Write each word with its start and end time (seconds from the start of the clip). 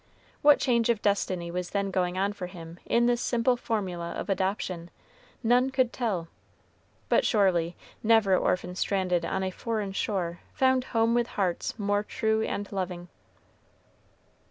What 0.41 0.57
change 0.59 0.89
of 0.89 1.03
destiny 1.03 1.51
was 1.51 1.69
then 1.69 1.91
going 1.91 2.17
on 2.17 2.33
for 2.33 2.47
him 2.47 2.79
in 2.87 3.05
this 3.05 3.21
simple 3.21 3.55
formula 3.55 4.13
of 4.13 4.31
adoption, 4.31 4.89
none 5.43 5.69
could 5.69 5.93
tell; 5.93 6.27
but, 7.07 7.23
surely, 7.23 7.75
never 8.01 8.35
orphan 8.35 8.73
stranded 8.73 9.23
on 9.23 9.43
a 9.43 9.51
foreign 9.51 9.91
shore 9.93 10.39
found 10.53 10.85
home 10.85 11.13
with 11.13 11.27
hearts 11.37 11.77
more 11.77 12.01
true 12.01 12.41
and 12.41 12.71
loving. 12.71 13.09